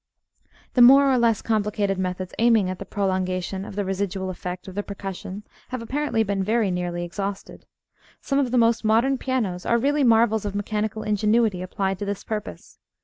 The 0.73 0.81
more 0.81 1.11
or 1.13 1.19
less 1.19 1.43
complicated 1.43 1.99
methods 1.99 2.33
aiming 2.39 2.71
at 2.71 2.79
the 2.79 2.85
prolongation 2.87 3.63
of 3.63 3.75
the 3.75 3.85
residual 3.85 4.31
effect 4.31 4.67
of 4.67 4.73
the 4.73 4.81
percussion 4.81 5.43
have 5.69 5.83
apparently 5.83 6.23
been 6.23 6.43
very 6.43 6.71
nearly 6.71 7.03
exhausted. 7.03 7.67
Some 8.19 8.39
of 8.39 8.49
the 8.49 8.57
most 8.57 8.83
modern 8.83 9.19
pianos 9.19 9.63
are 9.63 9.77
really 9.77 10.03
marvels 10.03 10.43
of 10.43 10.55
mechanical 10.55 11.03
ingenuity 11.03 11.61
applied 11.61 11.99
to 11.99 12.05
this 12.05 12.23
purpose. 12.23 12.79